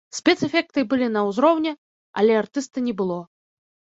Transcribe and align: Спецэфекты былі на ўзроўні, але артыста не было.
Спецэфекты 0.19 0.83
былі 0.93 1.09
на 1.17 1.21
ўзроўні, 1.27 1.73
але 2.21 2.39
артыста 2.43 2.85
не 2.89 2.93
было. 3.03 3.19